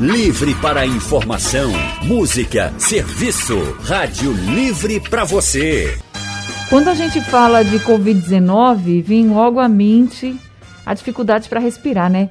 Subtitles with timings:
[0.00, 1.72] Livre para informação,
[2.04, 3.58] música, serviço.
[3.80, 5.98] Rádio Livre para você.
[6.70, 10.38] Quando a gente fala de Covid-19, vem logo à mente
[10.86, 12.30] a dificuldade para respirar, né?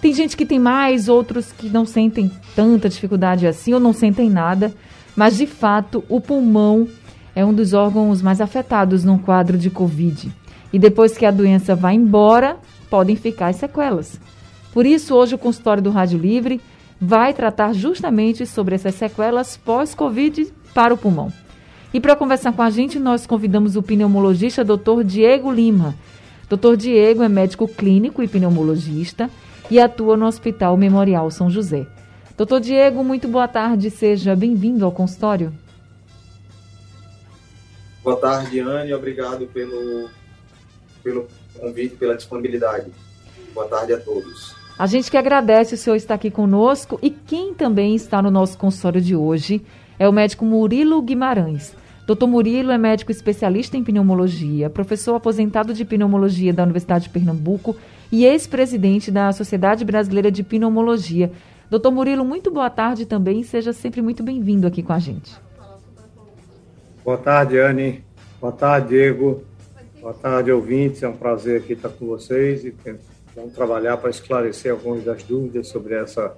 [0.00, 4.30] Tem gente que tem mais, outros que não sentem tanta dificuldade assim ou não sentem
[4.30, 4.72] nada,
[5.16, 6.86] mas de fato o pulmão
[7.34, 10.32] é um dos órgãos mais afetados num quadro de Covid.
[10.72, 12.58] E depois que a doença vai embora,
[12.88, 14.20] podem ficar as sequelas.
[14.72, 16.60] Por isso, hoje o consultório do Rádio Livre
[17.00, 21.32] vai tratar justamente sobre essas sequelas pós-Covid para o pulmão.
[21.92, 25.02] E para conversar com a gente, nós convidamos o pneumologista Dr.
[25.04, 25.94] Diego Lima.
[26.48, 26.76] Dr.
[26.76, 29.30] Diego é médico clínico e pneumologista
[29.70, 31.86] e atua no Hospital Memorial São José.
[32.36, 35.52] Doutor Diego, muito boa tarde, seja bem-vindo ao consultório.
[38.02, 38.94] Boa tarde, Anne.
[38.94, 40.08] Obrigado pelo,
[41.02, 41.26] pelo
[41.58, 42.90] convite, pela disponibilidade.
[43.52, 44.57] Boa tarde a todos.
[44.78, 48.56] A gente que agradece o senhor estar aqui conosco e quem também está no nosso
[48.56, 49.60] consultório de hoje
[49.98, 51.74] é o médico Murilo Guimarães.
[52.06, 52.26] Dr.
[52.26, 57.76] Murilo é médico especialista em pneumologia, professor aposentado de pneumologia da Universidade de Pernambuco
[58.12, 61.32] e ex-presidente da Sociedade Brasileira de Pneumologia.
[61.68, 63.42] Doutor Murilo, muito boa tarde também.
[63.42, 65.36] Seja sempre muito bem-vindo aqui com a gente.
[67.04, 68.04] Boa tarde, Anne.
[68.40, 69.42] Boa tarde, Diego.
[70.00, 71.02] Boa tarde, ouvintes.
[71.02, 72.70] É um prazer aqui estar com vocês e
[73.38, 76.34] vamos trabalhar para esclarecer algumas das dúvidas sobre essa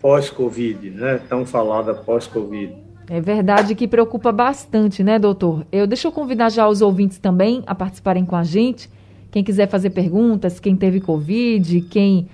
[0.00, 1.20] pós-Covid, né?
[1.28, 2.74] Tão falada pós-Covid.
[3.08, 5.64] É verdade que preocupa bastante, né, doutor?
[5.70, 8.90] Eu deixa eu convidar já os ouvintes também a participarem com a gente.
[9.30, 12.28] Quem quiser fazer perguntas, quem teve Covid, quem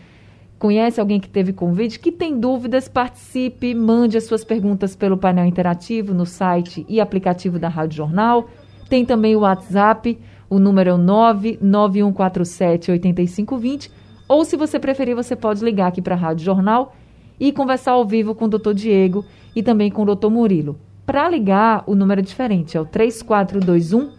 [0.58, 5.44] conhece alguém que teve Covid, que tem dúvidas, participe, mande as suas perguntas pelo painel
[5.44, 8.48] interativo no site e aplicativo da Rádio Jornal.
[8.88, 10.18] Tem também o WhatsApp,
[10.52, 13.90] o número é o 991478520.
[14.28, 16.94] Ou, se você preferir, você pode ligar aqui para a Rádio Jornal
[17.40, 19.24] e conversar ao vivo com o doutor Diego
[19.56, 20.78] e também com o doutor Murilo.
[21.06, 24.10] Para ligar, o número é diferente, é o 3421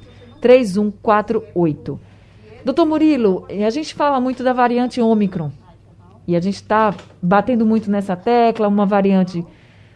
[0.41, 1.99] 3148.
[2.65, 5.51] Doutor Murilo, a gente fala muito da variante Ômicron.
[6.27, 9.45] E a gente está batendo muito nessa tecla, uma variante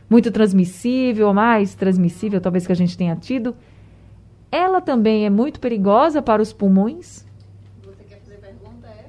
[0.07, 3.55] muito transmissível, mais transmissível talvez que a gente tenha tido.
[4.51, 7.25] Ela também é muito perigosa para os pulmões?
[7.83, 8.87] Você quer fazer pergunta?
[8.87, 9.05] É?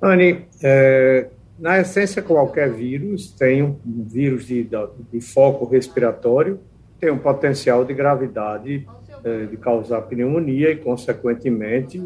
[0.00, 1.28] Anne, é,
[1.58, 4.68] na essência, qualquer vírus tem um vírus de,
[5.12, 6.58] de foco respiratório,
[6.98, 8.86] tem um potencial de gravidade
[9.24, 12.02] é, de causar pneumonia e, consequentemente,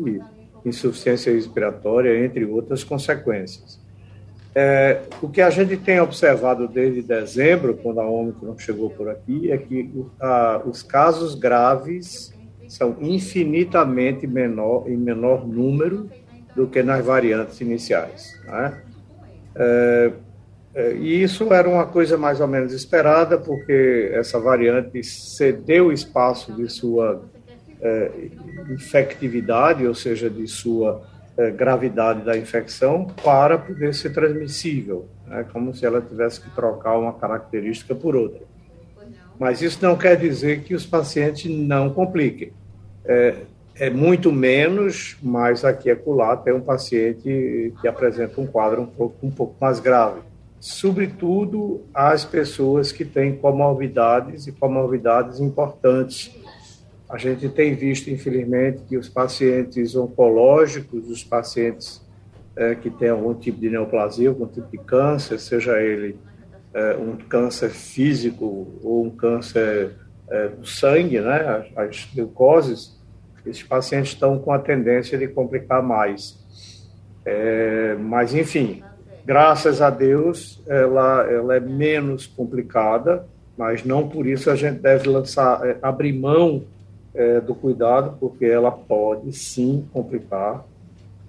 [0.65, 3.81] insuficiência respiratória, entre outras consequências.
[4.55, 9.51] É, o que a gente tem observado desde dezembro, quando a Omicron chegou por aqui,
[9.51, 12.36] é que a, os casos graves
[12.69, 16.09] são infinitamente menor, em menor número
[16.55, 18.41] do que nas variantes iniciais.
[18.47, 18.83] Né?
[19.55, 20.13] É,
[20.75, 26.53] é, e isso era uma coisa mais ou menos esperada, porque essa variante cedeu espaço
[26.53, 27.23] de sua
[27.81, 28.11] é,
[28.71, 31.03] infectividade, ou seja, de sua
[31.37, 36.99] é, gravidade da infecção, para poder ser transmissível, né, como se ela tivesse que trocar
[36.99, 38.41] uma característica por outra.
[39.39, 42.53] Mas isso não quer dizer que os pacientes não compliquem.
[43.05, 43.35] É,
[43.79, 48.87] é muito menos, mas aqui e acolá tem um paciente que apresenta um quadro um
[48.87, 50.21] pouco, um pouco mais grave.
[50.59, 56.35] Sobretudo as pessoas que têm comorbidades e comorbidades importantes.
[57.09, 62.03] A gente tem visto, infelizmente, que os pacientes oncológicos, os pacientes
[62.57, 66.17] é, que têm algum tipo de neoplasia, algum tipo de câncer, seja ele
[66.77, 69.93] é, um câncer físico ou um câncer
[70.29, 72.95] é, do sangue, né, as leucoses,
[73.47, 76.39] esses pacientes estão com a tendência de complicar mais.
[77.25, 78.83] É, mas, enfim,
[79.25, 83.25] graças a Deus, ela, ela é menos complicada,
[83.57, 86.65] mas não por isso a gente deve lançar, é, abrir mão
[87.15, 90.63] é, do cuidado, porque ela pode sim complicar,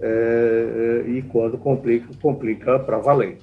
[0.02, 3.38] é, e quando complica, complica para valer.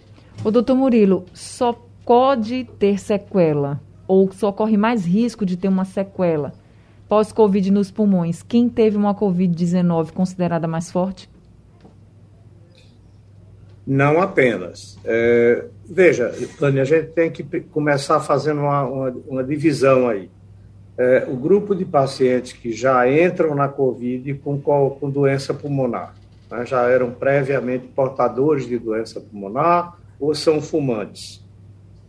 [0.44, 1.72] O doutor Murilo, só
[2.04, 6.52] pode ter sequela, ou só corre mais risco de ter uma sequela
[7.08, 11.30] pós-Covid nos pulmões, quem teve uma Covid-19 considerada mais forte?
[13.86, 14.98] Não apenas.
[15.04, 20.30] É, veja, Tânia, a gente tem que começar fazendo uma, uma, uma divisão aí.
[20.96, 26.14] É, o grupo de pacientes que já entram na Covid com, com doença pulmonar,
[26.50, 31.43] né, já eram previamente portadores de doença pulmonar ou são fumantes.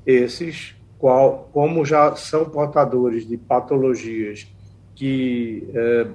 [0.05, 4.47] Esses, qual, como já são portadores de patologias
[4.95, 6.07] que, é,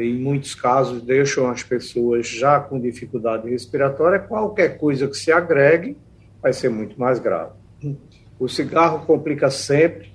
[0.00, 5.98] em muitos casos, deixam as pessoas já com dificuldade respiratória, qualquer coisa que se agregue
[6.40, 7.52] vai ser muito mais grave.
[8.38, 10.10] O cigarro complica sempre,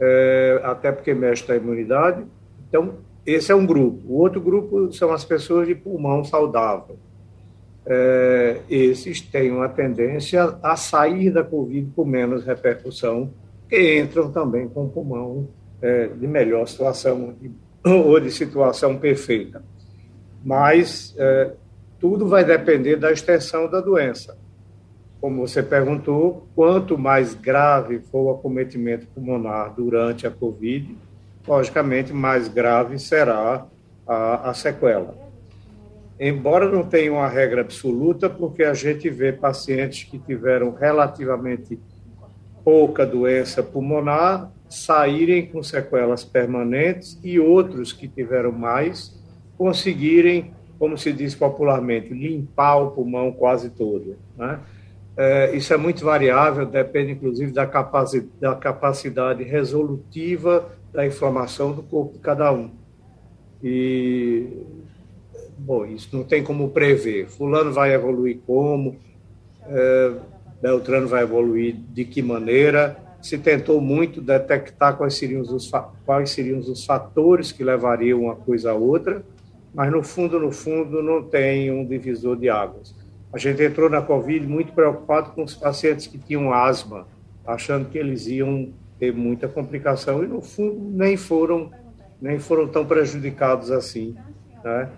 [0.00, 2.24] é, até porque mexe na imunidade.
[2.68, 4.02] Então, esse é um grupo.
[4.06, 6.98] O outro grupo são as pessoas de pulmão saudável.
[7.90, 13.32] É, esses têm uma tendência a sair da Covid com menos repercussão,
[13.66, 15.48] que entram também com o pulmão
[15.80, 17.50] é, de melhor situação de,
[17.88, 19.62] ou de situação perfeita.
[20.44, 21.52] Mas é,
[21.98, 24.36] tudo vai depender da extensão da doença.
[25.18, 30.94] Como você perguntou, quanto mais grave for o acometimento pulmonar durante a Covid,
[31.46, 33.66] logicamente mais grave será
[34.06, 35.27] a, a sequela.
[36.20, 41.78] Embora não tenha uma regra absoluta, porque a gente vê pacientes que tiveram relativamente
[42.64, 49.16] pouca doença pulmonar saírem com sequelas permanentes e outros que tiveram mais
[49.56, 54.16] conseguirem, como se diz popularmente, limpar o pulmão quase todo.
[54.36, 54.60] Né?
[55.16, 61.82] É, isso é muito variável, depende inclusive da capacidade, da capacidade resolutiva da inflamação do
[61.82, 62.70] corpo de cada um.
[63.62, 64.46] E,
[65.58, 67.26] bom, isso não tem como prever.
[67.26, 68.96] Fulano vai evoluir como,
[69.66, 70.12] é,
[70.62, 72.96] Beltrano vai evoluir de que maneira.
[73.20, 75.70] Se tentou muito detectar quais seriam os,
[76.06, 79.24] quais seriam os fatores que levariam uma coisa a outra,
[79.74, 82.94] mas no fundo, no fundo, não tem um divisor de águas.
[83.32, 87.06] A gente entrou na Covid muito preocupado com os pacientes que tinham asma,
[87.46, 91.70] achando que eles iam ter muita complicação e no fundo nem foram
[92.20, 94.16] nem foram tão prejudicados assim,
[94.64, 94.88] né?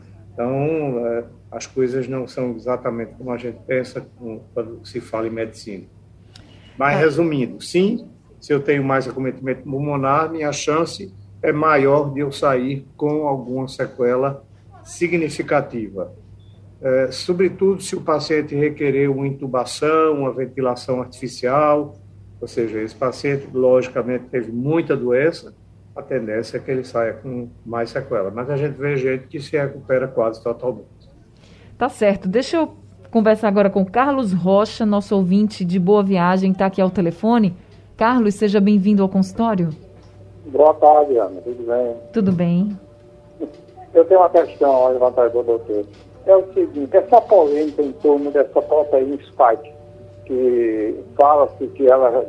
[0.40, 4.06] Então é, as coisas não são exatamente como a gente pensa
[4.54, 5.84] quando se fala em medicina.
[6.78, 7.00] Mas é.
[7.00, 8.08] resumindo, sim,
[8.40, 13.68] se eu tenho mais acometimento pulmonar, minha chance é maior de eu sair com alguma
[13.68, 14.42] sequela
[14.82, 16.14] significativa
[16.82, 21.98] é, sobretudo se o paciente requerer uma intubação, uma ventilação artificial,
[22.40, 25.54] ou seja, esse paciente, logicamente, teve muita doença,
[26.00, 28.30] a tendência é que ele saia com mais sequela.
[28.30, 30.88] Mas a gente vê gente que se recupera quase totalmente.
[31.78, 32.28] Tá certo.
[32.28, 32.74] Deixa eu
[33.10, 37.56] conversar agora com Carlos Rocha, nosso ouvinte de Boa Viagem, está aqui ao telefone.
[37.96, 39.70] Carlos, seja bem-vindo ao consultório.
[40.46, 41.40] Boa tarde, Ana.
[41.40, 41.96] Tudo bem?
[42.12, 42.78] Tudo bem.
[43.92, 45.84] Eu tenho uma questão a levantar do doutor
[46.26, 49.72] é o seguinte, essa polêmica em torno dessa proteína spike,
[50.26, 52.24] que fala-se que ela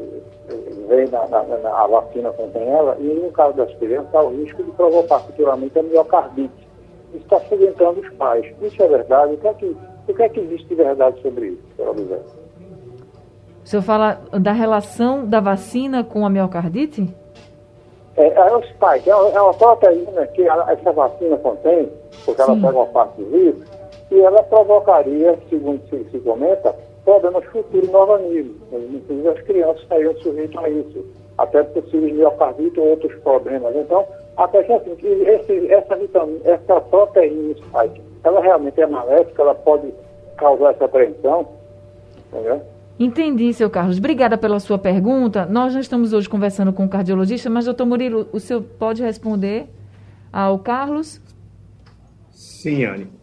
[0.88, 4.30] vem na, na, na, a vacina contém ela, e no caso das crianças há o
[4.30, 6.68] risco de provocar futuramente a miocardite.
[7.13, 8.45] Isso está salientando os pais.
[8.62, 9.33] Isso é verdade?
[9.33, 9.77] O que é que,
[10.07, 12.19] o que, é que existe de verdade sobre isso, senhor José?
[13.63, 17.13] O senhor fala da relação da vacina com a miocardite?
[18.18, 21.89] É, é o spike, é, é uma proteína que a, essa vacina contém,
[22.25, 22.51] porque Sim.
[22.51, 23.63] ela pega uma parte do vírus,
[24.09, 28.56] e ela provocaria, segundo se, se comenta, problemas futuros no organismo.
[28.71, 31.06] Inclusive as crianças estariam sujeitas a isso,
[31.38, 33.75] até possíveis miocardite ou outros problemas.
[33.75, 34.06] Então,
[34.38, 39.42] a questão é assim, que esse, essa vitamina, essa proteína spike, ela realmente é maléfica,
[39.42, 39.94] ela pode
[40.38, 41.48] causar essa apreensão,
[42.27, 42.62] entendeu?
[43.00, 43.98] Entendi, seu Carlos.
[43.98, 45.45] Obrigada pela sua pergunta.
[45.45, 49.68] Nós já estamos hoje conversando com o cardiologista, mas, doutor Murilo, o senhor pode responder
[50.31, 51.19] ao Carlos?
[52.31, 53.20] Sim, Anne.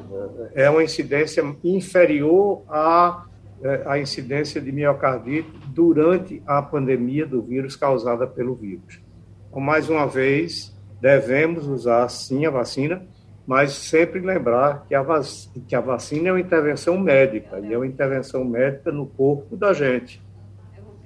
[0.53, 3.25] é uma incidência inferior à,
[3.62, 9.01] é, à incidência de miocardite durante a pandemia do vírus causada pelo vírus.
[9.50, 10.74] Então, mais uma vez,
[11.05, 13.05] devemos usar sim a vacina,
[13.45, 15.24] mas sempre lembrar que a, vac...
[15.67, 19.71] que a vacina é uma intervenção médica, e é uma intervenção médica no corpo da
[19.71, 20.19] gente.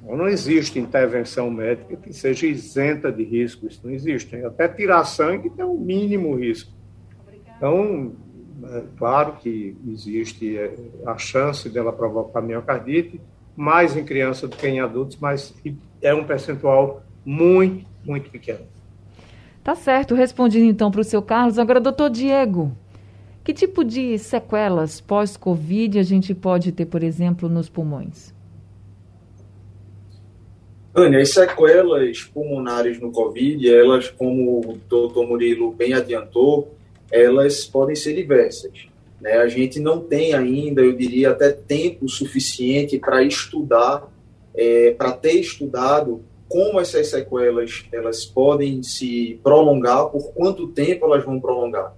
[0.02, 4.38] Não existe intervenção médica que seja isenta de risco, isso não existe.
[4.38, 6.72] Até tirar sangue tem um mínimo risco.
[7.58, 8.14] Então,
[8.72, 13.20] é claro que existe é, a chance dela provocar miocardite,
[13.54, 15.54] mais em crianças do que em adultos, mas
[16.02, 18.79] é um percentual muito, muito pequeno.
[19.64, 21.60] Tá certo, respondido então para o seu Carlos.
[21.60, 22.72] Agora, doutor Diego,
[23.44, 28.34] que tipo de sequelas pós-Covid a gente pode ter, por exemplo, nos pulmões?
[30.94, 36.76] Tânia, as sequelas pulmonares no Covid, elas, como o doutor Murilo bem adiantou,
[37.12, 38.88] elas podem ser diversas.
[39.22, 39.34] Né?
[39.34, 44.12] A gente não tem ainda, eu diria, até tempo suficiente para estudar,
[44.56, 51.24] é, para ter estudado como essas sequelas elas podem se prolongar, por quanto tempo elas
[51.24, 51.96] vão prolongar.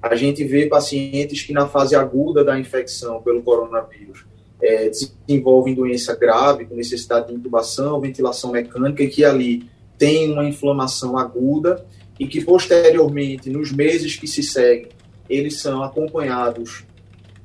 [0.00, 4.26] A gente vê pacientes que na fase aguda da infecção pelo coronavírus
[4.62, 10.44] é, desenvolvem doença grave, com necessidade de intubação, ventilação mecânica, e que ali tem uma
[10.44, 11.84] inflamação aguda
[12.18, 14.88] e que posteriormente, nos meses que se seguem,
[15.28, 16.84] eles são acompanhados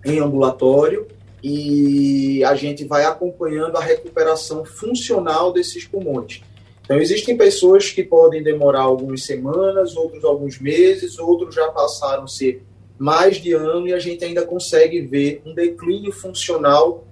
[0.05, 1.07] em ambulatório
[1.41, 6.41] e a gente vai acompanhando a recuperação funcional desses pulmões.
[6.89, 12.27] Então, existem pessoas que podem demorar algumas semanas, outros alguns meses, outros já passaram a
[12.27, 12.63] ser
[12.97, 17.05] mais de ano e a gente ainda consegue ver um declínio funcional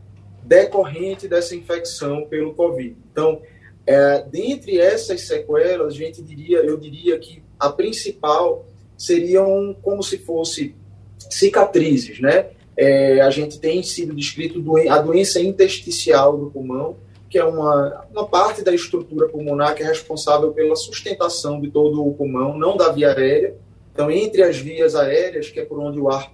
[0.44, 2.98] decorrente dessa infecção pelo Covid.
[3.12, 3.40] Então,
[3.86, 8.66] é, dentre essas sequelas, a gente diria, eu diria que a principal
[8.98, 10.74] seriam como se fosse
[11.30, 12.48] cicatrizes, né?
[12.76, 16.98] É, a gente tem sido descrito a doença intersticial do pulmão,
[17.30, 22.06] que é uma, uma parte da estrutura pulmonar que é responsável pela sustentação de todo
[22.06, 23.56] o pulmão, não da via aérea.
[23.94, 26.32] Então, entre as vias aéreas, que é por onde o ar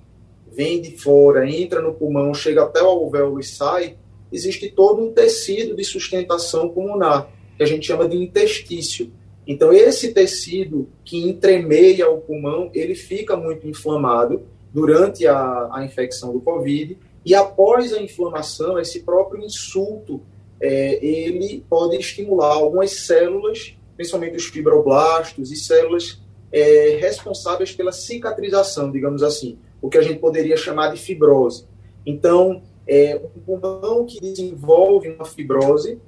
[0.52, 3.98] vem de fora, entra no pulmão, chega até o alvéolo e sai,
[4.32, 9.12] existe todo um tecido de sustentação pulmonar, que a gente chama de intestício.
[9.48, 16.32] Então, esse tecido que entremeia o pulmão, ele fica muito inflamado durante a, a infecção
[16.32, 20.22] do Covid, e após a inflamação, esse próprio insulto
[20.64, 26.22] é, ele pode estimular algumas células, principalmente os fibroblastos e células
[26.54, 31.66] é, responsáveis pela cicatrização, digamos assim, o que a gente poderia chamar de fibrose.
[32.06, 36.00] Então, é, um pulmão que desenvolve uma fibrose,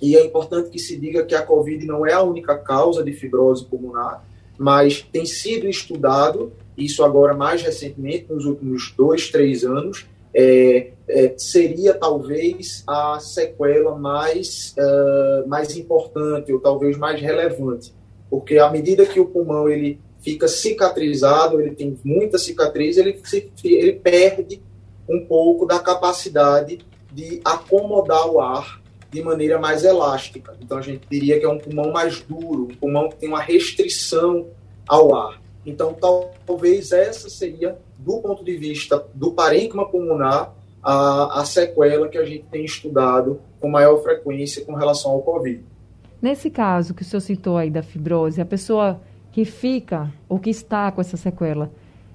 [0.00, 3.12] e é importante que se diga que a COVID não é a única causa de
[3.12, 4.24] fibrose pulmonar,
[4.56, 10.06] mas tem sido estudado, isso agora mais recentemente, nos últimos dois, três anos,
[10.38, 17.94] é, é, seria talvez a sequela mais, uh, mais importante ou talvez mais relevante,
[18.28, 23.18] porque à medida que o pulmão ele fica cicatrizado, ele tem muita cicatriz, ele,
[23.64, 24.60] ele perde
[25.08, 30.54] um pouco da capacidade de acomodar o ar de maneira mais elástica.
[30.60, 33.40] Então a gente diria que é um pulmão mais duro, um pulmão que tem uma
[33.40, 34.48] restrição
[34.86, 35.40] ao ar.
[35.64, 35.96] Então
[36.44, 42.24] talvez essa seria do ponto de vista do parênquima pulmonar, a, a sequela que a
[42.24, 45.64] gente tem estudado com maior frequência com relação ao Covid.
[46.22, 49.00] Nesse caso que o senhor citou aí da fibrose, a pessoa
[49.32, 51.70] que fica ou que está com essa sequela,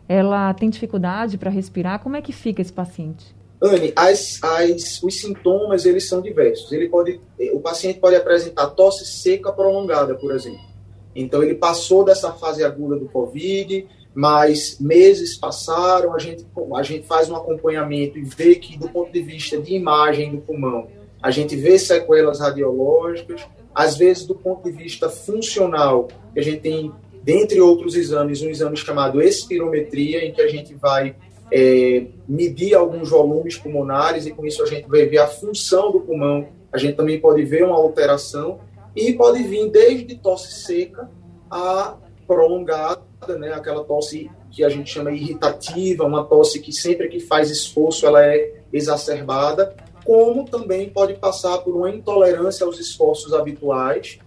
[0.08, 2.00] ela tem dificuldade para respirar?
[2.00, 3.36] Como é que fica esse paciente?
[3.62, 6.72] Anne, as, as, os sintomas eles são diversos.
[6.72, 7.22] Ele pode,
[7.54, 10.72] o paciente pode apresentar tosse seca prolongada, por exemplo.
[11.16, 17.08] Então ele passou dessa fase aguda do COVID, mas meses passaram, a gente, a gente
[17.08, 20.88] faz um acompanhamento e vê que, do ponto de vista de imagem do pulmão,
[21.22, 26.92] a gente vê sequelas radiológicas, às vezes, do ponto de vista funcional, a gente tem,
[27.24, 31.16] dentre outros exames, um exame chamado espirometria, em que a gente vai
[31.52, 36.02] é, medir alguns volumes pulmonares e, com isso, a gente vai ver a função do
[36.02, 36.48] pulmão.
[36.72, 38.60] A gente também pode ver uma alteração
[38.96, 41.10] e pode vir desde tosse seca
[41.50, 41.96] a
[42.28, 43.02] prolongada
[43.38, 43.54] né?
[43.54, 48.26] Aquela tosse que a gente chama irritativa, uma tosse que sempre que faz esforço ela
[48.26, 54.20] é exacerbada, como também pode passar por uma intolerância aos esforços habituais,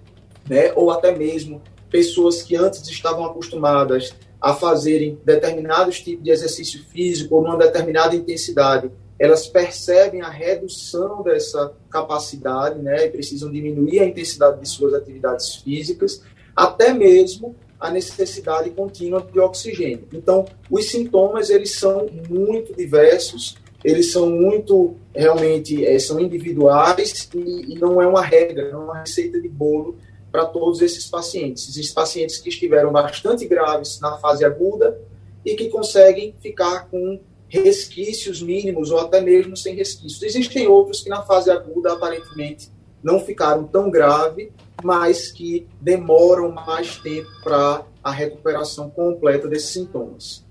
[0.49, 0.73] né?
[0.75, 1.61] Ou até mesmo
[1.91, 8.15] pessoas que antes estavam acostumadas a fazerem determinados tipos de exercício físico ou numa determinada
[8.15, 14.93] intensidade, elas percebem a redução dessa capacidade, né, e precisam diminuir a intensidade de suas
[14.93, 16.23] atividades físicas,
[16.55, 20.09] até mesmo a necessidade contínua de oxigênio.
[20.12, 27.75] Então, os sintomas eles são muito diversos, eles são muito realmente é, são individuais e,
[27.75, 29.97] e, não é uma regra, não é uma receita de bolo
[30.33, 31.69] para todos esses pacientes.
[31.69, 34.99] Existem pacientes que estiveram bastante graves na fase aguda
[35.45, 40.23] e que conseguem ficar com resquícios mínimos ou até mesmo sem resquícios.
[40.23, 42.74] Existem outros que na fase aguda aparentemente
[43.04, 44.49] não ficaram tão graves,
[44.82, 50.42] mas que demoram mais tempo para a recuperação completa desses sintomas.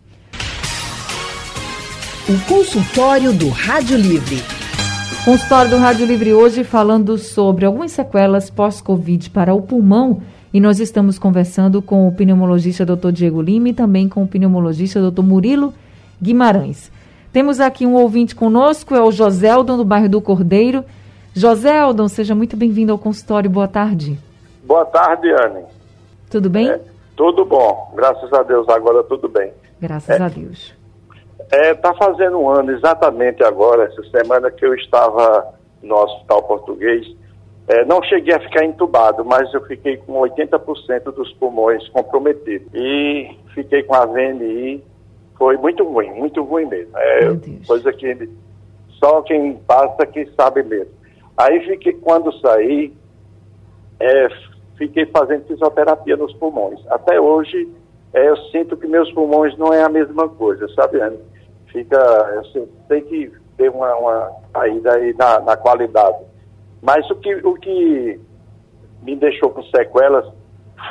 [2.29, 4.37] O consultório do Rádio Livre.
[5.25, 10.21] Consultório do Rádio Livre hoje falando sobre algumas sequelas pós-Covid para o pulmão.
[10.53, 13.11] E nós estamos conversando com o pneumologista Dr.
[13.11, 15.23] Diego Lima e também com o pneumologista Dr.
[15.23, 15.73] Murilo
[16.21, 16.91] Guimarães.
[17.31, 20.85] Temos aqui um ouvinte conosco, é o Joséldon, do bairro do Cordeiro.
[21.35, 23.49] Joséldon, seja muito bem-vindo ao consultório.
[23.49, 24.19] Boa tarde.
[24.63, 25.65] Boa tarde, Anne.
[26.29, 26.69] Tudo bem?
[26.69, 26.79] É,
[27.15, 29.51] tudo bom, graças a Deus, agora tudo bem.
[29.81, 30.73] Graças é, a Deus.
[31.51, 37.05] É, tá fazendo um ano exatamente agora, essa semana que eu estava no Hospital Português.
[37.67, 42.67] É, não cheguei a ficar entubado, mas eu fiquei com 80% dos pulmões comprometidos.
[42.73, 44.83] E fiquei com a VNI
[45.37, 46.97] foi muito ruim, muito ruim mesmo.
[46.97, 47.35] É
[47.65, 48.29] coisa que
[48.99, 50.91] só quem passa que sabe mesmo.
[51.37, 52.93] Aí fiquei, quando saí,
[53.99, 54.27] é,
[54.77, 56.79] fiquei fazendo fisioterapia nos pulmões.
[56.89, 57.69] Até hoje,
[58.13, 60.99] é, eu sinto que meus pulmões não é a mesma coisa, sabe?
[61.67, 61.97] Fica,
[62.35, 66.19] eu sei que tem uma, uma caída aí na, na qualidade.
[66.81, 68.19] Mas o que, o que
[69.01, 70.31] me deixou com sequelas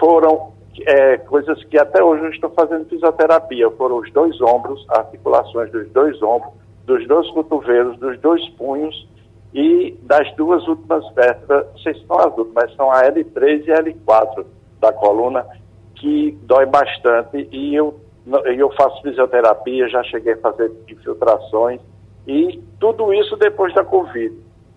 [0.00, 0.52] foram
[0.86, 3.70] é, coisas que até hoje eu estou fazendo fisioterapia.
[3.72, 6.52] Foram os dois ombros, articulações dos dois ombros,
[6.84, 9.11] dos dois cotovelos, dos dois punhos
[9.54, 13.72] e das duas últimas vértebras, não sei se são as últimas, são a L3 e
[13.72, 14.44] a L4
[14.80, 15.46] da coluna,
[15.94, 18.00] que dói bastante e eu,
[18.44, 21.80] eu faço fisioterapia, já cheguei a fazer infiltrações
[22.26, 24.34] e tudo isso depois da Covid.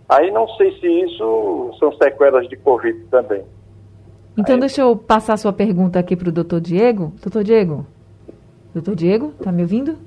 [0.10, 3.44] Aí não sei se isso são sequelas de Covid também.
[4.38, 4.62] Então, Aí...
[4.62, 7.14] deixa eu passar a sua pergunta aqui para o doutor Diego.
[7.22, 7.86] Doutor Diego?
[8.74, 9.98] Doutor Diego, tá me ouvindo?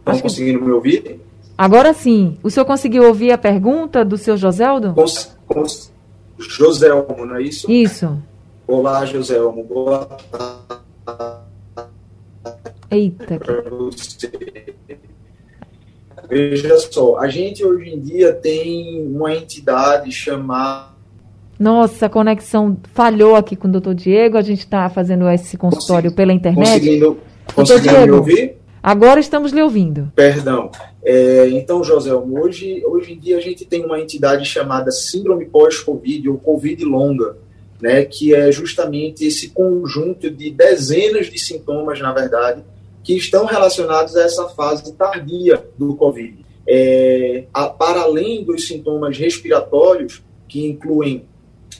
[0.00, 0.64] Estão conseguindo que...
[0.64, 1.20] me ouvir?
[1.56, 2.36] Agora sim.
[2.42, 4.92] O senhor conseguiu ouvir a pergunta do seu Joseldo?
[4.92, 5.36] Cons...
[5.46, 5.92] Cons...
[6.38, 7.70] Joselmo, não é isso?
[7.70, 8.22] Isso.
[8.66, 9.64] Olá, Joselmo.
[9.64, 11.46] Boa tarde.
[12.90, 13.40] Eita.
[16.28, 20.96] Veja só, a gente hoje em dia tem uma entidade chamada
[21.58, 24.36] nossa, a conexão falhou aqui com o doutor Diego.
[24.36, 26.68] A gente está fazendo esse consultório pela internet.
[26.68, 27.18] Conseguindo,
[27.54, 28.56] conseguindo Diego, me ouvir?
[28.86, 30.12] Agora estamos lhe ouvindo.
[30.14, 30.70] Perdão.
[31.02, 36.28] É, então, José, hoje, hoje em dia a gente tem uma entidade chamada Síndrome Pós-Covid,
[36.28, 37.36] ou Covid longa,
[37.82, 42.62] né, que é justamente esse conjunto de dezenas de sintomas, na verdade,
[43.02, 46.46] que estão relacionados a essa fase tardia do Covid.
[46.64, 51.24] É, a, para além dos sintomas respiratórios, que incluem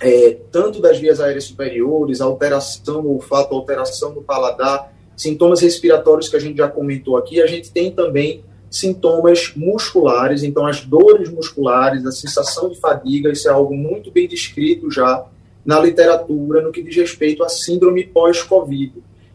[0.00, 6.36] é, tanto das vias aéreas superiores, alteração no olfato, alteração no paladar, sintomas respiratórios que
[6.36, 12.04] a gente já comentou aqui, a gente tem também sintomas musculares, então as dores musculares,
[12.04, 15.24] a sensação de fadiga, isso é algo muito bem descrito já
[15.64, 18.92] na literatura no que diz respeito à síndrome pós-Covid.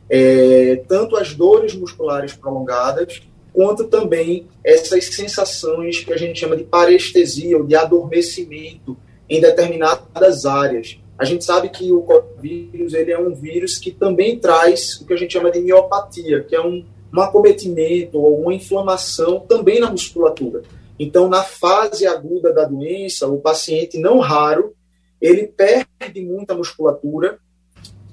[0.10, 3.22] É, tanto as dores musculares prolongadas,
[3.54, 8.96] quanto também essas sensações que a gente chama de parestesia ou de adormecimento,
[9.30, 10.98] em determinadas áreas.
[11.22, 15.14] A gente sabe que o coronavírus ele é um vírus que também traz o que
[15.14, 16.84] a gente chama de miopatia, que é um,
[17.16, 20.64] um acometimento ou uma inflamação também na musculatura.
[20.98, 24.74] Então, na fase aguda da doença, o paciente, não raro,
[25.22, 27.38] ele perde muita musculatura,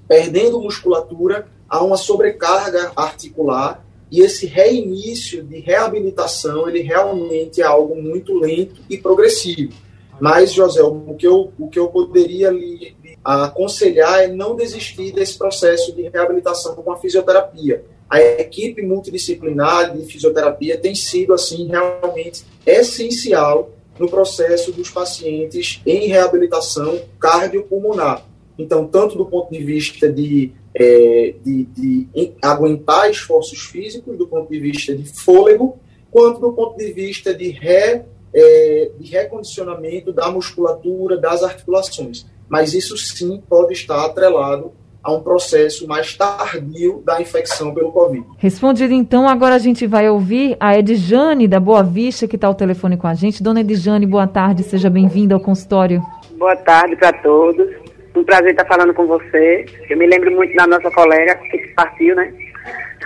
[0.06, 7.94] perdendo musculatura, há uma sobrecarga articular e esse reinício de reabilitação, ele realmente é algo
[7.94, 9.72] muito lento e progressivo.
[10.20, 12.96] Mas, José, o que eu, o que eu poderia lhe
[13.28, 17.84] aconselhar é não desistir desse processo de reabilitação com a fisioterapia.
[18.08, 26.06] A equipe multidisciplinar de fisioterapia tem sido, assim, realmente essencial no processo dos pacientes em
[26.06, 28.24] reabilitação cardiopulmonar.
[28.58, 32.08] Então, tanto do ponto de vista de, é, de, de
[32.40, 35.78] aguentar esforços físicos, do ponto de vista de fôlego,
[36.10, 42.26] quanto do ponto de vista de re é, de recondicionamento da musculatura, das articulações.
[42.48, 48.24] Mas isso sim pode estar atrelado a um processo mais tardio da infecção pelo Covid.
[48.38, 52.54] Respondido então, agora a gente vai ouvir a Edjane da Boa Vista, que está ao
[52.54, 53.42] telefone com a gente.
[53.42, 56.02] Dona Edjane, boa tarde, seja bem-vinda ao consultório.
[56.32, 57.66] Boa tarde para todos.
[58.14, 59.64] Um prazer estar falando com você.
[59.88, 62.32] Eu me lembro muito da nossa colega que partiu, né?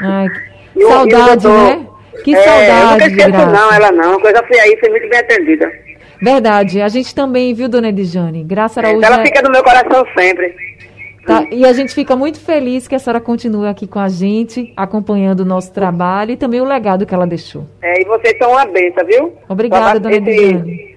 [0.01, 0.27] Ai,
[0.73, 1.87] que saudade, né?
[2.25, 4.21] Que é, saudade, eu nunca não, ela não.
[4.21, 5.71] Eu fui aí, foi muito bem atendida.
[6.23, 6.81] Verdade.
[6.81, 8.45] A gente também, viu, dona Edjane?
[8.45, 9.05] Graça é, Araújo.
[9.05, 9.27] Ela é...
[9.27, 10.55] fica no meu coração sempre.
[11.27, 14.73] Tá, e a gente fica muito feliz que a senhora continue aqui com a gente,
[14.77, 17.65] acompanhando o nosso trabalho e também o legado que ela deixou.
[17.81, 19.33] É, e vocês são uma benção, viu?
[19.49, 20.97] Obrigada, dona Edjane.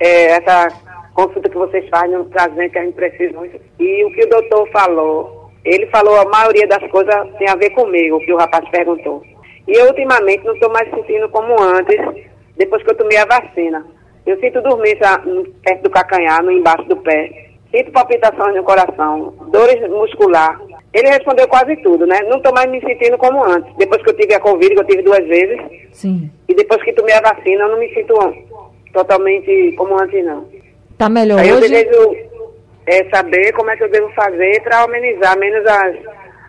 [0.00, 0.68] É, essa
[1.14, 3.58] consulta que vocês fazem pra gente, que a gente precisa muito.
[3.78, 7.70] E o que o doutor falou, ele falou a maioria das coisas tem a ver
[7.70, 9.22] comigo, o que o rapaz perguntou.
[9.68, 11.98] E eu ultimamente não estou mais sentindo como antes,
[12.56, 13.84] depois que eu tomei a vacina.
[14.26, 15.20] Eu sinto dormência
[15.62, 17.50] perto do cacanhar, no embaixo do pé.
[17.74, 20.60] Sinto palpitações no coração, dores muscular.
[20.92, 22.20] Ele respondeu quase tudo, né?
[22.28, 23.72] Não estou mais me sentindo como antes.
[23.76, 25.60] Depois que eu tive a Covid, que eu tive duas vezes.
[25.92, 26.30] Sim.
[26.48, 28.14] E depois que tomei a vacina, eu não me sinto
[28.92, 30.44] totalmente como antes, não.
[30.96, 31.68] Tá melhor Aí eu hoje?
[31.68, 32.16] desejo
[32.86, 35.96] é, saber como é que eu devo fazer para amenizar menos as,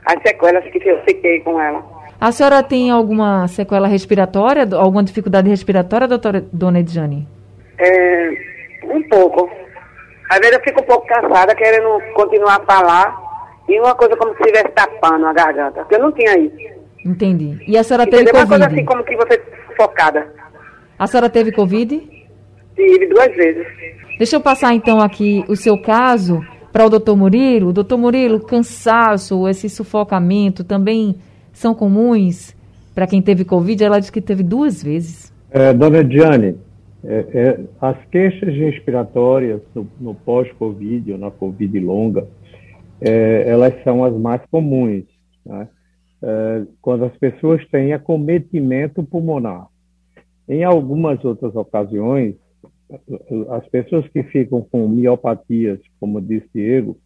[0.06, 1.84] as sequelas que eu fiquei com ela.
[2.20, 7.28] A senhora tem alguma sequela respiratória, alguma dificuldade respiratória, doutora Dona Edjane?
[7.80, 8.30] É,
[8.84, 9.50] um pouco.
[10.30, 13.28] Às vezes eu fico um pouco cansada, querendo continuar a falar,
[13.68, 16.78] e uma coisa como se estivesse tapando a garganta, porque eu não tinha isso.
[17.06, 17.58] Entendi.
[17.68, 18.42] E a senhora teve Entendeu?
[18.42, 18.76] Uma coisa Covid?
[18.76, 19.42] assim como que você
[19.78, 20.28] focada.
[20.98, 22.02] A senhora teve Covid?
[22.76, 23.66] Tive duas vezes.
[24.18, 27.72] Deixa eu passar então aqui o seu caso para o doutor Murilo.
[27.72, 31.16] Doutor Murilo, cansaço, esse sufocamento também
[31.54, 32.56] são comuns
[32.94, 33.84] para quem teve Covid?
[33.84, 35.32] Ela disse que teve duas vezes.
[35.52, 36.56] É, dona Diane,
[37.04, 42.28] é, é, as queixas respiratórias no, no pós-Covid ou na Covid longa,
[43.00, 45.06] é, elas são as mais comuns,
[45.46, 45.68] né?
[46.20, 49.68] É, quando as pessoas têm acometimento pulmonar.
[50.50, 52.36] Em algumas outras ocasiões,
[53.52, 56.98] as pessoas que ficam com miopatias, como disse Diego,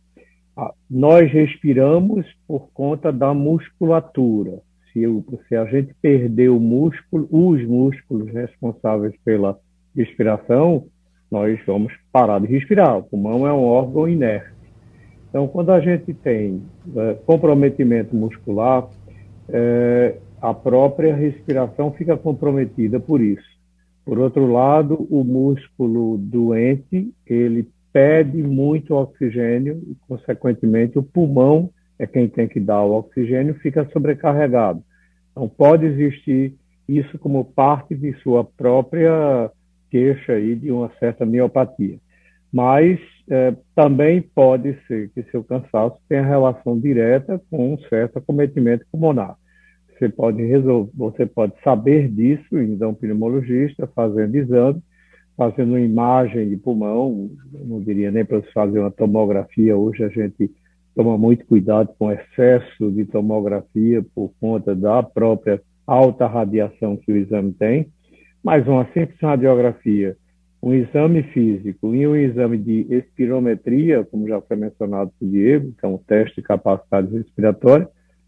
[0.90, 4.62] nós respiramos por conta da musculatura.
[4.94, 9.60] Se, o- se a gente perder o músculo, os músculos responsáveis pela
[9.96, 10.86] respiração,
[11.32, 12.98] nós vamos parar de respirar.
[12.98, 14.52] O pulmão é um órgão inerte.
[15.30, 16.62] Então, quando a gente tem
[16.94, 18.90] eh, comprometimento muscular,
[19.48, 23.50] eh, a própria respiração fica comprometida por isso.
[24.04, 32.06] Por outro lado, o músculo doente, ele pede muito oxigênio e, consequentemente, o pulmão é
[32.06, 34.84] quem tem que dar o oxigênio, fica sobrecarregado.
[35.32, 36.56] Então, pode existir
[36.90, 39.50] isso como parte de sua própria
[39.92, 42.00] queixa aí de uma certa miopatia.
[42.52, 43.00] Mas
[43.30, 49.36] eh, também pode ser que seu cansaço tenha relação direta com um certo acometimento pulmonar.
[49.98, 54.82] Você pode resolver, você pode saber disso indo a um pneumologista, fazendo exame,
[55.38, 60.52] fazendo uma imagem de pulmão, não diria nem para fazer uma tomografia, hoje a gente
[60.96, 67.18] toma muito cuidado com excesso de tomografia por conta da própria alta radiação que o
[67.18, 67.88] exame tem,
[68.44, 70.16] mas uma simples radiografia,
[70.62, 75.86] um exame físico e um exame de espirometria, como já foi mencionado por Diego, que
[75.86, 77.88] é um teste de capacidade respiratória,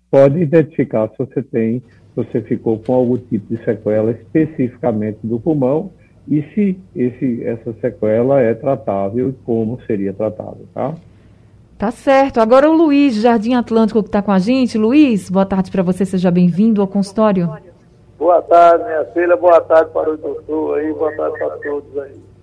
[0.10, 5.40] pode identificar se você tem, se você ficou com algum tipo de sequela especificamente do
[5.40, 5.92] pulmão
[6.28, 10.96] e se esse, essa sequela é tratável e como seria tratável, tá?
[11.78, 12.40] Tá certo.
[12.40, 14.78] Agora o Luiz, Jardim Atlântico, que está com a gente.
[14.78, 17.73] Luiz, boa tarde para você, seja bem-vindo ao consultório.
[18.18, 19.36] Boa tarde, minha filha.
[19.36, 20.94] Boa tarde para o doutor aí.
[20.94, 22.34] Boa tarde para todos aí.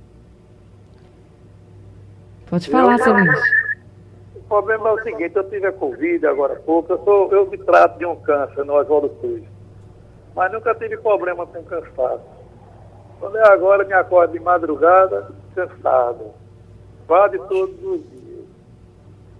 [2.49, 3.41] Pode falar, seu Luiz.
[4.35, 7.47] O problema é o seguinte, eu tive a Covid agora há pouco, eu, sou, eu
[7.47, 9.45] me trato de um câncer no Oswaldo Cruz.
[10.35, 12.25] Mas nunca tive problema com cansaço.
[13.21, 16.33] Quando é agora, me acordo de madrugada, cansado.
[17.07, 18.45] Quase todos os dias.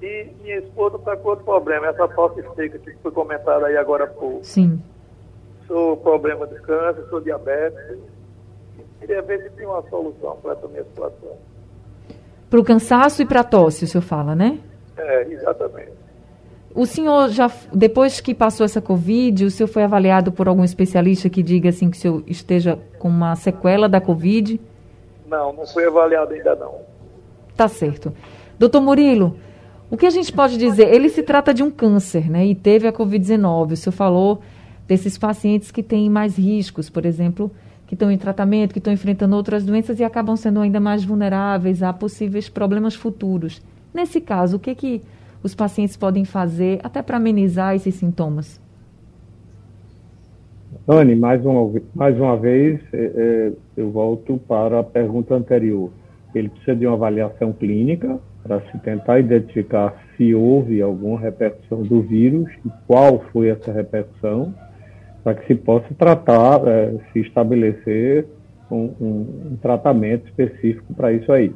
[0.01, 4.05] E minha esposa está com outro problema, essa tosse seca que foi comentada aí agora
[4.05, 4.45] há pouco.
[4.45, 4.81] Sim.
[5.71, 8.03] Sou problema de câncer, sou diabético.
[8.99, 11.31] Queria ver se tem uma solução para essa minha situação.
[12.51, 14.59] Para o cansaço e para a tosse, o senhor fala, né?
[14.97, 15.93] É, exatamente.
[16.75, 21.31] O senhor já, depois que passou essa Covid, o senhor foi avaliado por algum especialista
[21.31, 24.61] que diga assim que o senhor esteja com uma sequela da Covid?
[25.25, 26.81] Não, não foi avaliado ainda não.
[27.57, 28.13] Tá certo.
[28.59, 29.37] Doutor Murilo,
[29.89, 30.93] o que a gente pode dizer?
[30.93, 32.45] Ele se trata de um câncer, né?
[32.45, 33.73] E teve a Covid-19.
[33.73, 34.41] O senhor falou
[34.91, 37.49] desses pacientes que têm mais riscos, por exemplo,
[37.87, 41.81] que estão em tratamento, que estão enfrentando outras doenças e acabam sendo ainda mais vulneráveis
[41.81, 43.63] a possíveis problemas futuros.
[43.95, 45.01] Nesse caso, o que, que
[45.45, 48.61] os pacientes podem fazer até para amenizar esses sintomas?
[50.89, 55.93] Anne, mais uma, mais uma vez, é, é, eu volto para a pergunta anterior.
[56.35, 62.03] Ele precisa de uma avaliação clínica para se tentar identificar se houve alguma repercussão do
[62.03, 64.53] vírus e qual foi essa repercussão,
[65.23, 68.27] para que se possa tratar, é, se estabelecer
[68.71, 71.53] um, um, um tratamento específico para isso aí.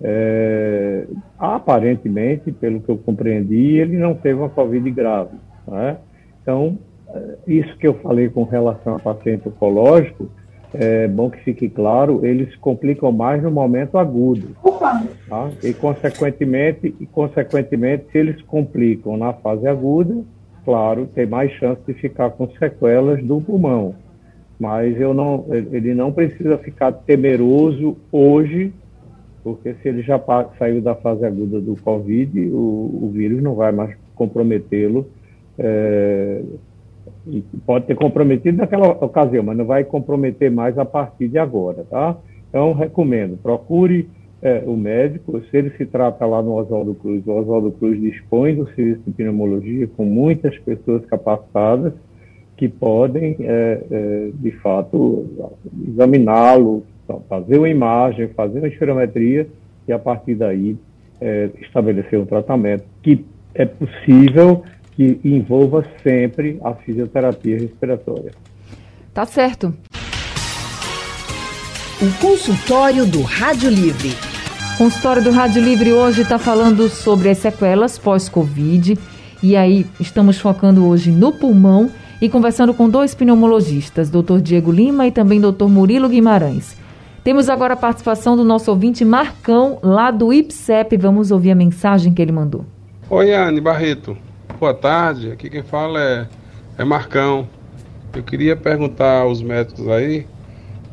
[0.00, 1.06] É,
[1.38, 5.36] aparentemente, pelo que eu compreendi, ele não teve uma Covid grave.
[5.66, 5.96] Né?
[6.42, 6.78] Então,
[7.46, 10.28] isso que eu falei com relação ao paciente oncológico
[10.74, 14.56] é bom que fique claro, eles complicam mais no momento agudo.
[15.28, 15.50] Tá?
[15.62, 20.24] E, consequentemente, e, consequentemente, se eles complicam na fase aguda,
[20.64, 23.94] claro, tem mais chance de ficar com sequelas do pulmão.
[24.58, 28.72] Mas eu não, ele não precisa ficar temeroso hoje,
[29.42, 30.22] porque se ele já
[30.58, 35.06] saiu da fase aguda do Covid, o, o vírus não vai mais comprometê-lo.
[35.58, 36.42] É,
[37.66, 42.16] pode ter comprometido naquela ocasião, mas não vai comprometer mais a partir de agora, tá?
[42.48, 44.08] Então, recomendo, procure
[44.42, 48.56] é, o médico, se ele se trata lá no Oswaldo Cruz, o Oswaldo Cruz dispõe
[48.56, 51.92] do serviço de pneumologia com muitas pessoas capacitadas
[52.56, 55.26] que podem, é, é, de fato,
[55.88, 56.84] examiná-lo,
[57.28, 59.46] fazer uma imagem, fazer uma espirometria
[59.86, 60.76] e, a partir daí,
[61.20, 63.24] é, estabelecer um tratamento que
[63.54, 68.32] é possível que envolva sempre a fisioterapia respiratória.
[69.14, 69.72] Tá certo.
[72.00, 74.31] O consultório do Rádio Livre.
[74.74, 78.98] O consultório do Rádio Livre hoje está falando sobre as sequelas pós-Covid.
[79.42, 84.38] E aí, estamos focando hoje no pulmão e conversando com dois pneumologistas, Dr.
[84.40, 85.66] Diego Lima e também Dr.
[85.66, 86.76] Murilo Guimarães.
[87.22, 90.96] Temos agora a participação do nosso ouvinte Marcão, lá do IPSEP.
[90.96, 92.64] Vamos ouvir a mensagem que ele mandou.
[93.08, 94.16] Oi, Anne Barreto
[94.62, 95.32] boa tarde.
[95.32, 96.28] Aqui quem fala é,
[96.78, 97.48] é Marcão.
[98.14, 100.24] Eu queria perguntar aos médicos aí.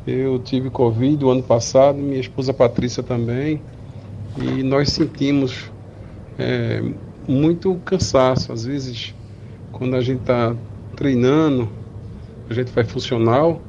[0.06, 3.60] Eu tive Covid o ano passado, minha esposa Patrícia também,
[4.38, 5.70] e nós sentimos
[6.38, 6.82] é,
[7.28, 8.52] muito cansaço.
[8.52, 9.14] Às vezes,
[9.72, 10.54] quando a gente está
[10.96, 11.68] treinando,
[12.48, 13.60] a gente faz funcional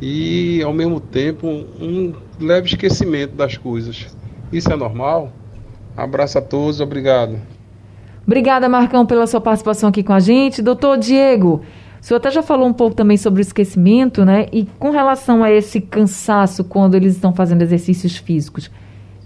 [0.00, 4.06] e, ao mesmo tempo, um leve esquecimento das coisas.
[4.52, 5.32] Isso é normal?
[5.96, 7.38] Abraço a todos, obrigado.
[8.26, 10.62] Obrigada, Marcão, pela sua participação aqui com a gente.
[10.62, 11.62] Doutor Diego,
[12.04, 14.46] o senhor até já falou um pouco também sobre o esquecimento, né?
[14.52, 18.70] E com relação a esse cansaço quando eles estão fazendo exercícios físicos,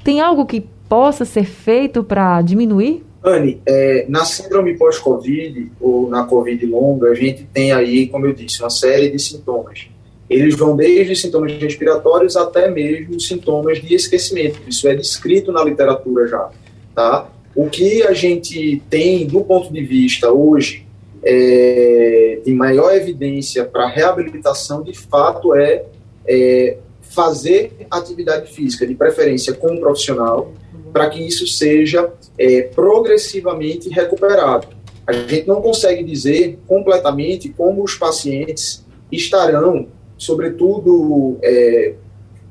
[0.05, 3.05] tem algo que possa ser feito para diminuir?
[3.25, 8.33] Anne, é, na síndrome pós-Covid ou na Covid longa, a gente tem aí, como eu
[8.33, 9.89] disse, uma série de sintomas.
[10.31, 14.61] Eles vão desde sintomas respiratórios até mesmo sintomas de esquecimento.
[14.69, 16.49] Isso é descrito na literatura já,
[16.95, 17.29] tá?
[17.57, 20.87] O que a gente tem do ponto de vista hoje
[21.31, 25.85] é, de maior evidência para reabilitação, de fato, é,
[26.27, 30.53] é fazer atividade física, de preferência com um profissional,
[30.91, 34.69] para que isso seja é, progressivamente recuperado.
[35.07, 39.87] A gente não consegue dizer completamente como os pacientes estarão,
[40.17, 41.95] sobretudo é,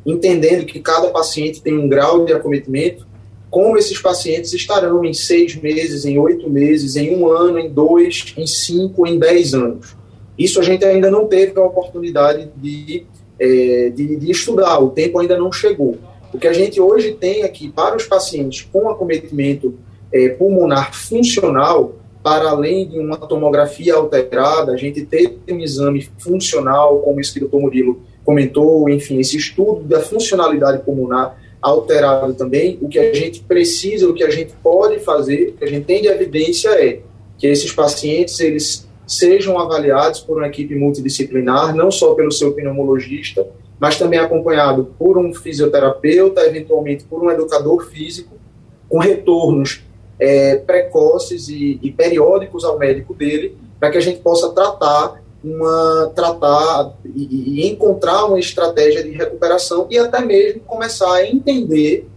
[0.06, 3.07] entendendo que cada paciente tem um grau de acometimento,
[3.58, 8.32] como esses pacientes estarão em seis meses, em oito meses, em um ano, em dois,
[8.38, 9.98] em cinco, em dez anos.
[10.38, 13.08] Isso a gente ainda não teve a oportunidade de,
[13.40, 15.98] é, de, de, estudar, o tempo ainda não chegou.
[16.32, 19.74] O que a gente hoje tem aqui para os pacientes com acometimento
[20.14, 27.00] é, pulmonar funcional, para além de uma tomografia alterada, a gente ter um exame funcional,
[27.00, 31.36] como o doutor Murilo comentou, enfim, esse estudo da funcionalidade pulmonar,
[31.68, 35.64] alterado também, o que a gente precisa, o que a gente pode fazer, o que
[35.64, 37.00] a gente tem de evidência é
[37.38, 43.48] que esses pacientes eles sejam avaliados por uma equipe multidisciplinar, não só pelo seu pneumologista,
[43.80, 48.36] mas também acompanhado por um fisioterapeuta, eventualmente por um educador físico,
[48.90, 49.84] com retornos
[50.20, 55.22] é, precoces e, e periódicos ao médico dele, para que a gente possa tratar
[55.56, 62.08] uma tratar e, e, encontrar uma estratégia de recuperação e até mesmo começar a entender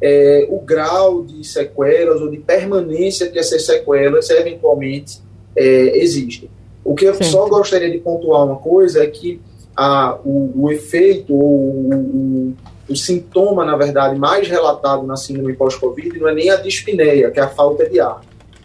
[0.00, 5.20] é, o grau de sequelas ou de permanência que essas sequelas eventualmente
[5.54, 6.50] é, existem.
[6.84, 7.24] O que eu Sim.
[7.24, 9.40] só gostaria de pontuar uma coisa é que
[9.76, 12.54] a, o, o efeito ou o,
[12.88, 17.38] o, sintoma, na verdade, mais relatado na síndrome pós-Covid não é nem a dispneia, que
[17.38, 18.20] é a falta de ar.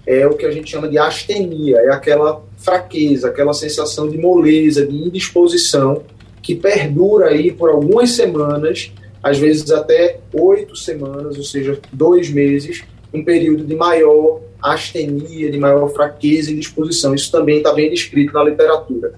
[0.07, 4.85] É o que a gente chama de astenia, é aquela fraqueza, aquela sensação de moleza,
[4.85, 6.01] de indisposição,
[6.41, 12.83] que perdura aí por algumas semanas, às vezes até oito semanas, ou seja, dois meses,
[13.13, 17.13] um período de maior astenia, de maior fraqueza e indisposição.
[17.13, 19.13] Isso também está bem descrito na literatura.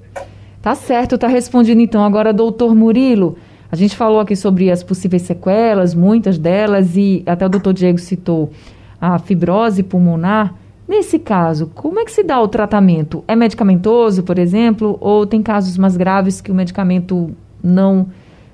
[0.61, 2.03] Tá certo, está respondido então.
[2.03, 3.37] Agora, doutor Murilo,
[3.71, 7.97] a gente falou aqui sobre as possíveis sequelas, muitas delas, e até o doutor Diego
[7.97, 8.51] citou
[8.99, 10.53] a fibrose pulmonar.
[10.87, 13.23] Nesse caso, como é que se dá o tratamento?
[13.27, 17.29] É medicamentoso, por exemplo, ou tem casos mais graves que o medicamento
[17.61, 18.07] não,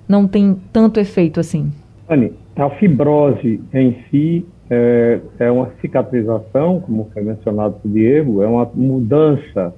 [0.07, 1.71] não tem tanto efeito assim?
[2.09, 8.47] Anne, a fibrose em si é, é uma cicatrização, como foi mencionado por Diego, é
[8.47, 9.73] uma mudança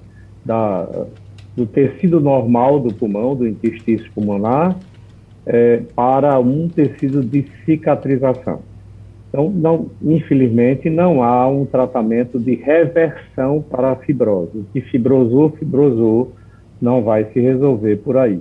[0.46, 0.88] da,
[1.56, 4.78] do tecido normal do pulmão, do intestino pulmonar,
[5.46, 8.62] é, para um tecido de cicatrização.
[9.36, 14.60] Então, não, infelizmente, não há um tratamento de reversão para a fibrose.
[14.60, 16.32] O que fibrosou, fibrosou,
[16.82, 18.40] não vai se resolver por aí.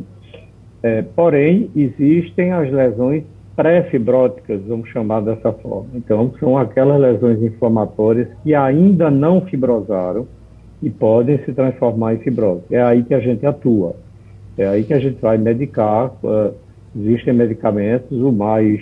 [0.85, 3.25] É, porém, existem as lesões
[3.57, 5.89] pré-fibróticas, vamos chamar dessa forma.
[5.95, 10.29] Então, são aquelas lesões inflamatórias que ainda não fibrosaram
[10.81, 12.63] e podem se transformar em fibrose.
[12.71, 13.97] É aí que a gente atua.
[14.57, 16.13] É aí que a gente vai medicar.
[16.23, 16.55] Uh,
[16.97, 18.81] existem medicamentos, o mais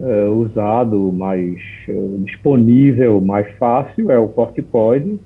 [0.00, 5.18] uh, usado, mais uh, disponível, mais fácil é o corticoide,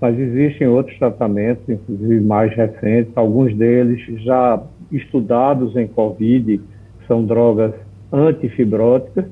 [0.00, 6.60] mas existem outros tratamentos, inclusive mais recentes, alguns deles já estudados em COVID,
[7.06, 7.74] são drogas
[8.12, 9.26] antifibróticas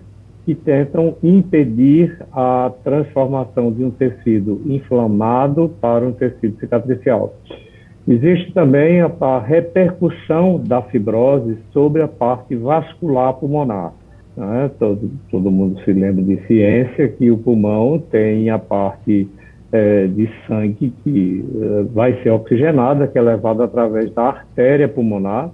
[0.44, 7.34] que tentam impedir a transformação de um tecido inflamado para um tecido cicatricial.
[8.06, 13.92] Existe também a, a repercussão da fibrose sobre a parte vascular pulmonar.
[14.36, 14.70] Né?
[14.78, 19.28] Todo, todo mundo se lembra de ciência que o pulmão tem a parte
[19.72, 25.50] é, de sangue que é, vai ser oxigenada, que é levada através da artéria pulmonar,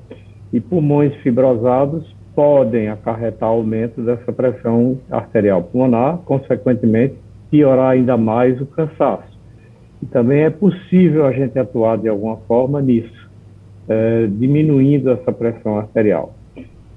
[0.52, 7.14] e pulmões fibrosados podem acarretar aumento dessa pressão arterial pulmonar, consequentemente
[7.50, 9.32] piorar ainda mais o cansaço.
[10.02, 13.30] E também é possível a gente atuar de alguma forma nisso,
[13.88, 16.34] é, diminuindo essa pressão arterial.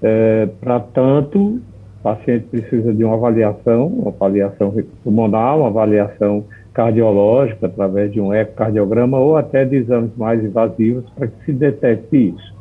[0.01, 1.61] É, Para tanto,
[2.05, 4.71] paciente precisa de uma avaliação, uma avaliação
[5.03, 11.25] pulmonar, uma avaliação cardiológica através de um ecocardiograma ou até de exames mais invasivos para
[11.25, 12.53] que se detecte isso.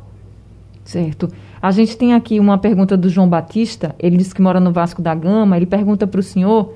[0.83, 1.27] Certo.
[1.61, 4.99] A gente tem aqui uma pergunta do João Batista, ele diz que mora no Vasco
[4.99, 6.73] da Gama, ele pergunta para o senhor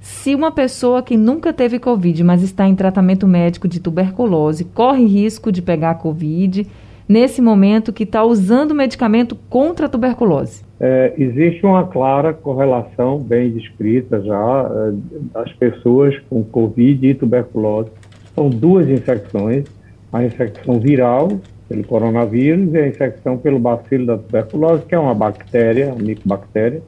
[0.00, 5.04] se uma pessoa que nunca teve Covid, mas está em tratamento médico de tuberculose, corre
[5.04, 6.68] risco de pegar Covid
[7.08, 10.64] nesse momento que está usando medicamento contra a tuberculose?
[10.78, 14.92] É, existe uma clara correlação bem descrita já é,
[15.32, 17.90] das pessoas com Covid e tuberculose.
[18.34, 19.64] São duas infecções,
[20.12, 21.28] a infecção viral
[21.68, 26.82] pelo coronavírus e a infecção pelo bacilo da tuberculose, que é uma bactéria, uma micobactéria.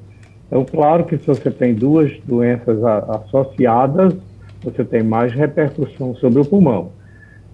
[0.46, 4.14] Então, claro que se você tem duas doenças associadas,
[4.62, 6.97] você tem mais repercussão sobre o pulmão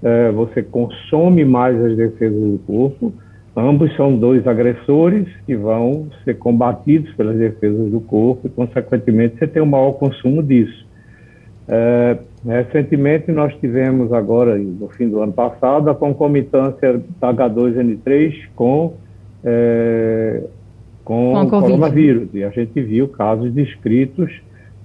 [0.05, 3.13] é, você consome mais as defesas do corpo.
[3.57, 9.47] Ambos são dois agressores que vão ser combatidos pelas defesas do corpo e, consequentemente, você
[9.47, 10.85] tem um maior consumo disso.
[11.67, 18.95] É, recentemente, nós tivemos agora, no fim do ano passado, a concomitância da H2N3 com,
[19.43, 20.43] é,
[21.03, 22.29] com, com o coronavírus.
[22.35, 24.31] E a gente viu casos descritos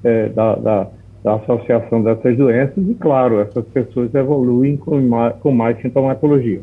[0.01, 0.87] é, da, da
[1.23, 6.61] da associação dessas doenças e, claro, essas pessoas evoluem com mais, com mais sintomatologia.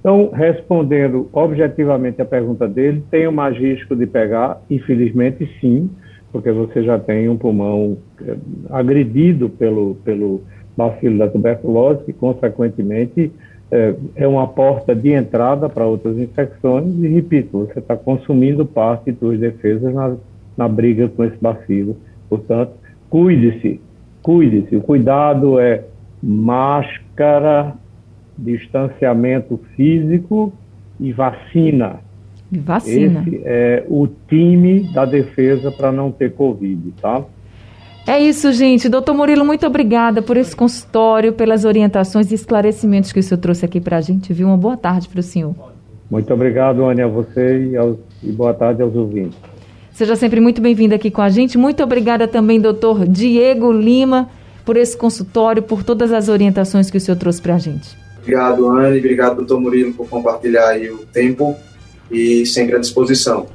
[0.00, 4.60] Então, respondendo objetivamente a pergunta dele, tem mais risco de pegar?
[4.70, 5.90] Infelizmente, sim,
[6.30, 8.36] porque você já tem um pulmão eh,
[8.70, 10.42] agredido pelo, pelo
[10.76, 13.32] bacilo da tuberculose, que, consequentemente,
[13.70, 19.10] é, é uma porta de entrada para outras infecções, e, repito, você está consumindo parte
[19.10, 20.14] das defesas na,
[20.56, 21.96] na briga com esse bacilo.
[22.28, 22.72] Portanto,
[23.10, 23.80] cuide-se,
[24.26, 24.74] cuide-se.
[24.74, 25.84] O cuidado é
[26.20, 27.74] máscara,
[28.36, 30.52] distanciamento físico
[30.98, 32.00] e vacina.
[32.50, 33.22] E vacina.
[33.24, 37.22] Esse é o time da defesa para não ter Covid, tá?
[38.04, 38.88] É isso, gente.
[38.88, 43.64] Doutor Murilo, muito obrigada por esse consultório, pelas orientações e esclarecimentos que o senhor trouxe
[43.64, 44.48] aqui para a gente, viu?
[44.48, 45.54] Uma boa tarde para o senhor.
[46.10, 49.38] Muito obrigado, Ana, a você e, aos, e boa tarde aos ouvintes.
[49.96, 51.56] Seja sempre muito bem-vindo aqui com a gente.
[51.56, 54.28] Muito obrigada também, doutor Diego Lima,
[54.62, 57.96] por esse consultório, por todas as orientações que o senhor trouxe para a gente.
[58.18, 58.98] Obrigado, Anne.
[58.98, 61.56] Obrigado, doutor Murilo, por compartilhar o tempo
[62.10, 63.46] e sempre à disposição.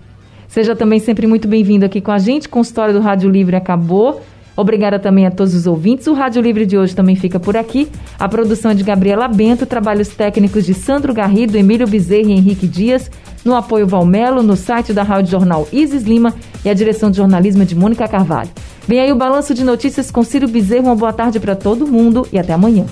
[0.48, 2.48] Seja também sempre muito bem-vindo aqui com a gente.
[2.48, 4.20] O consultório do Rádio Livre acabou.
[4.58, 6.08] Obrigada também a todos os ouvintes.
[6.08, 7.88] O Rádio Livre de hoje também fica por aqui.
[8.20, 12.68] A produção é de Gabriela Bento, trabalhos técnicos de Sandro Garrido, Emílio Bezerra e Henrique
[12.68, 13.12] Dias,
[13.44, 17.66] no apoio Valmelo, no site da Rádio Jornal Isis Lima e a direção de jornalismo
[17.66, 18.50] de Mônica Carvalho.
[18.88, 20.84] Vem aí o balanço de notícias com Ciro Bezerra.
[20.84, 22.86] Uma boa tarde para todo mundo e até amanhã.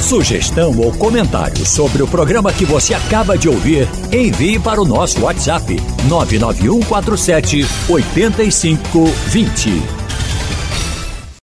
[0.00, 5.20] Sugestão ou comentário sobre o programa que você acaba de ouvir, envie para o nosso
[5.20, 5.76] WhatsApp
[6.08, 9.97] 99147 8520.